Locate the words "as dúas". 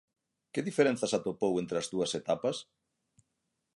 1.81-2.11